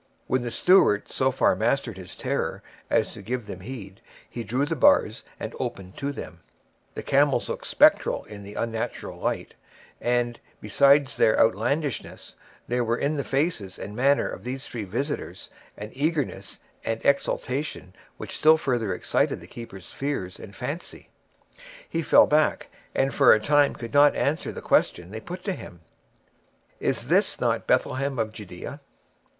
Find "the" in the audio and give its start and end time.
0.41-0.49, 4.65-4.75, 6.95-7.03, 8.41-8.55, 13.15-13.23, 14.43-14.57, 19.39-19.45, 24.51-24.61